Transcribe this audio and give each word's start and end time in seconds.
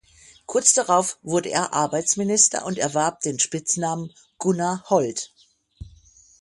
Kurz 0.47 0.73
darauf 0.73 1.19
wurde 1.21 1.49
er 1.49 1.73
Arbeitsminister 1.75 2.65
und 2.65 2.79
erwarb 2.79 3.21
den 3.21 3.37
Spitznamen 3.37 4.11
„Gunner 4.39 4.83
Holt“. 4.89 5.31